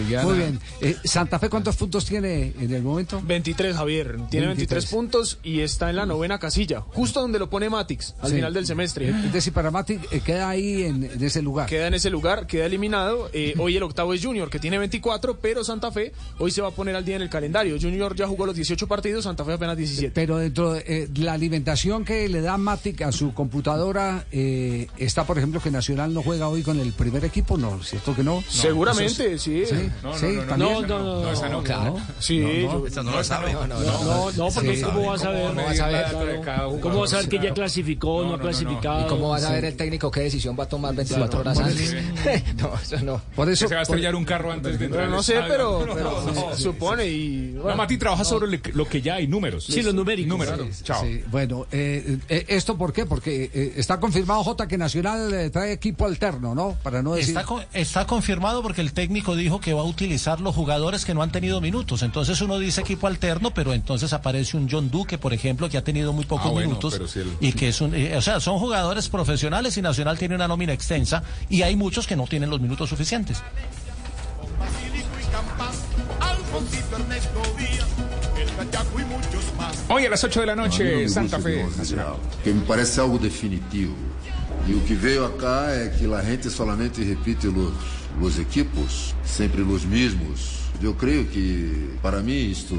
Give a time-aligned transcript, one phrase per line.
[0.00, 0.60] Muy bien.
[0.80, 3.20] Eh, ¿Santa Fe cuántos puntos tiene en el momento?
[3.24, 4.18] 23, Javier.
[4.30, 8.32] Tiene 23, puntos y está en la novena casilla, justo donde lo pone Matix al
[8.32, 9.08] final del semestre.
[9.08, 11.68] Es decir, para Matix eh, queda ahí en, ese lugar.
[11.68, 13.30] Queda en ese lugar, queda eliminado.
[13.32, 16.68] Eh, hoy el octavo es Junior, que tiene 24, pero Santa Fe hoy se va
[16.68, 17.76] a poner al día en el calendario.
[17.80, 20.12] Junior ya jugó los 18 partidos, Santa Fe apenas 17.
[20.14, 25.60] Pero dentro de la alimentación que le da Matic a su computadora, está, por ejemplo,
[25.60, 27.82] que Nacional no juega hoy con el primer equipo, ¿no?
[27.82, 28.42] ¿Cierto que no?
[28.48, 29.64] Seguramente, sí.
[29.66, 31.98] Sí, no, no, no, no, no, esa no, claro.
[32.18, 33.52] Sí, esa no lo sabe.
[33.52, 35.48] No, no, porque ¿cómo vas a ver?
[35.48, 36.06] ¿Cómo vas a ver?
[36.80, 39.06] ¿Cómo vas a ver que ya clasificó, no clasificado?
[39.06, 41.94] ¿Y cómo vas a ver el técnico qué decisión va a tomar 24 horas antes?
[42.56, 43.20] No, eso no.
[43.34, 45.08] Por eso se va a estrellar un carro antes de entrar.
[45.08, 45.84] No sé, pero
[46.56, 49.64] supone y No, Mati trabaja sobre lo que ya hay números.
[49.64, 50.28] Sí, los numéricos.
[50.28, 50.82] Números.
[50.82, 51.04] Chao.
[51.30, 53.06] Bueno, esto por qué?
[53.06, 56.76] Porque está confirmado J que Nacional trae equipo alterno, ¿no?
[56.82, 57.36] Para no decir
[57.72, 61.30] Está confirmado porque el técnico dijo que va a utilizar los jugadores que no han
[61.30, 62.02] tenido minutos.
[62.02, 65.84] Entonces uno dice equipo alterno, pero entonces aparece un John Duque, por ejemplo, que ha
[65.84, 67.00] tenido muy pocos ah, minutos
[67.40, 70.72] y que es un, eh, o sea, son jugadores profesionales y Nacional tiene una nómina
[70.72, 73.42] extensa y hay muchos que no tienen los minutos suficientes.
[79.88, 81.66] Hoy a las 8 de la noche, Santa Fe.
[82.42, 83.94] Que me parece algo definitivo.
[84.66, 87.74] E o que veio acá é que a gente solamente repite os,
[88.20, 90.64] os equipos, sempre os mesmos.
[90.82, 92.74] Eu creio que, para mim, isto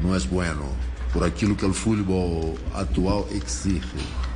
[0.00, 0.66] não é bueno,
[1.12, 3.80] por aquilo que o futebol atual exige.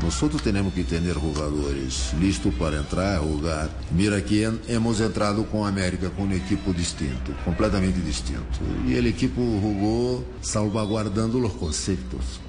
[0.03, 3.69] Nós temos que ter jogadores listos para entrar, jogar.
[3.91, 8.61] Mira que hemos entrado com a América com um equipo distinto, completamente distinto.
[8.87, 12.41] E o equipo jogou salvaguardando os conceitos.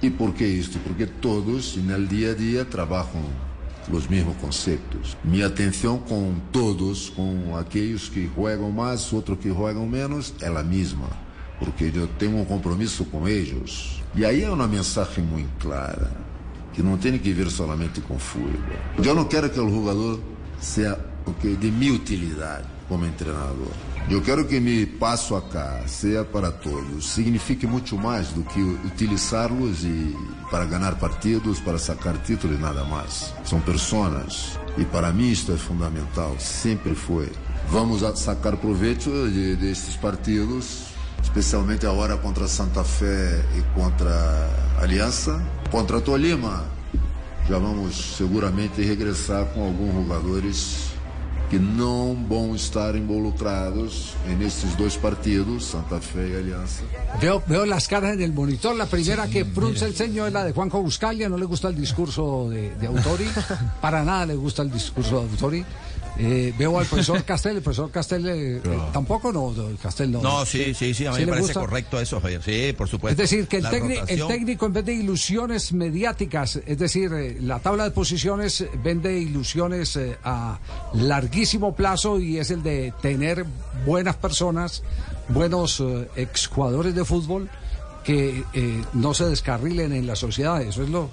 [0.00, 0.78] E por que isto?
[0.78, 3.49] Porque todos, no dia a dia, trabalham
[3.90, 5.16] los mismos conceptos.
[5.24, 10.62] Mi atención con todos, con aquellos que juegan más, otros que juegan menos, es la
[10.62, 11.08] misma,
[11.58, 14.02] porque yo tengo un compromiso con ellos.
[14.14, 16.10] Y ahí hay una mensaje muy clara,
[16.74, 18.58] que no tiene que ver solamente con fútbol.
[19.02, 20.20] Yo no quiero que el jugador
[20.60, 23.72] sea okay, de minha utilidade como treinador.
[24.10, 29.84] Eu quero que me passo acá seja para todos, signifique muito mais do que utilizá-los
[29.84, 30.16] e
[30.50, 33.32] para ganhar partidos, para sacar títulos e nada mais.
[33.44, 37.30] São pessoas e para mim isto é fundamental, sempre foi.
[37.68, 40.86] Vamos sacar proveito de, destes partidos,
[41.22, 44.10] especialmente agora contra Santa Fé e contra
[44.80, 46.64] Aliança, contra Tolima.
[47.48, 50.90] Já vamos seguramente regressar com alguns jogadores
[51.50, 56.84] que não vão estar involucrados nesses dois partidos, Santa Fe y Alianza.
[57.20, 58.76] Veo, veo las caras en el monitor.
[58.76, 61.28] La primera que pronuncia el ceño es la de Juanjo Buscalia.
[61.28, 63.26] No le gusta el discurso de, de Autori.
[63.80, 65.64] Para nada le gusta el discurso de Autori.
[66.22, 70.20] Eh, veo al profesor Castel, el profesor Castel eh, eh, tampoco no, Castel no.
[70.20, 72.42] No, sí, sí, sí, a mí me parece correcto eso, Javier.
[72.42, 73.22] Sí, por supuesto.
[73.22, 73.64] Es decir, que el,
[74.06, 79.98] el, técnico en vez de ilusiones mediáticas, es decir, la tabla de posiciones vende ilusiones
[80.22, 80.58] a
[80.92, 83.46] larguísimo plazo y es el de tener
[83.86, 84.82] buenas personas,
[85.28, 85.82] buenos
[86.16, 87.48] exjugadores de fútbol
[88.04, 88.44] que
[88.92, 90.60] no se descarrilen en la sociedad.
[90.60, 91.08] Eso es lo,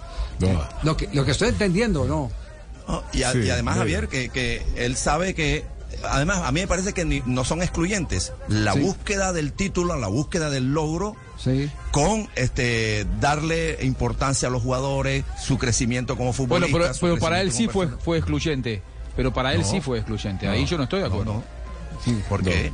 [0.84, 2.29] lo, que, lo que estoy entendiendo, ¿no?
[3.13, 5.65] Y, además, Javier, que, que él sabe que
[6.03, 8.33] además, a mí me parece que no son excluyentes.
[8.47, 11.15] La búsqueda del título, la búsqueda del logro,
[11.91, 16.77] con este darle importancia a los jugadores, su crecimiento como futbolista.
[16.77, 18.81] Bueno, pero, para él sí fue, fue excluyente.
[19.15, 20.47] Pero para él sí fue excluyente.
[20.47, 21.43] Ahí yo no estoy de acuerdo.
[22.29, 22.71] ¿Por qué?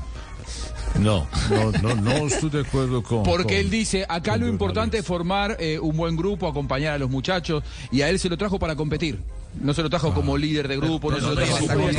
[0.99, 3.23] No, no, no, no estoy de acuerdo con.
[3.23, 7.09] Porque él dice: acá lo importante es formar eh, un buen grupo, acompañar a los
[7.09, 9.19] muchachos, y a él se lo trajo para competir.
[9.61, 11.91] No se lo trajo como líder de grupo, no se lo trajo como...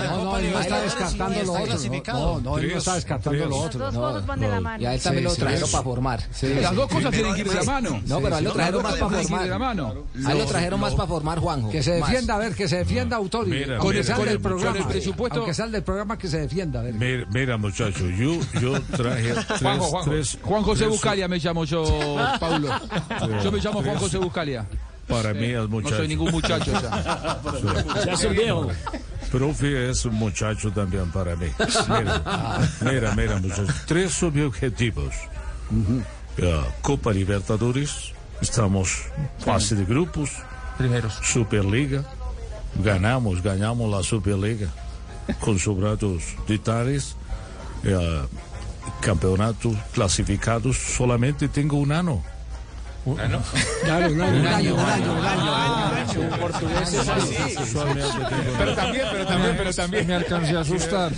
[0.00, 1.70] No, no, él no está descartando lo otro.
[2.12, 3.90] No, no, él no está descartando lo otro.
[4.78, 6.20] Y a él también lo trajeron para formar.
[6.60, 8.00] Las dos cosas tienen que ir de la mano.
[8.06, 9.50] No, pero a él lo trajeron más para formar.
[9.50, 11.70] A él lo trajeron más para formar, Juanjo.
[11.70, 13.64] Que se defienda, a ver, que se defienda Autori.
[13.78, 14.78] Con el programa.
[14.78, 15.38] el presupuesto.
[15.38, 16.82] Aunque sale del programa, que se defienda.
[16.82, 19.34] Mira, muchachos, yo traje
[20.04, 20.38] tres...
[20.42, 21.84] Juan José Buscalia me llamo yo,
[22.38, 22.68] Paulo.
[23.42, 24.66] Yo me llamo Juan José Buscalia.
[25.10, 25.90] Para mí es muchacho.
[25.90, 27.40] No soy ningún muchacho ya.
[28.06, 28.68] ya soy viejo.
[29.30, 31.46] Profe es un muchacho también para mí.
[32.80, 33.74] Mira, mira, muchachos.
[33.86, 35.14] Tres subobjetivos.
[36.82, 38.12] Copa Libertadores.
[38.40, 39.02] Estamos
[39.38, 40.30] fase de grupos.
[40.78, 41.14] Primeros.
[41.22, 42.04] Superliga.
[42.82, 44.68] Ganamos, ganamos la Superliga.
[45.40, 47.16] Con sobrados detalles.
[49.00, 50.76] campeonato clasificados.
[50.76, 51.92] Solamente tengo un
[53.06, 56.38] año Un año, un año, un año, un año.
[56.40, 57.36] Portugués es así.
[58.58, 60.06] Pero también, pero también, pero también.
[60.06, 61.12] Me alcancé a asustar.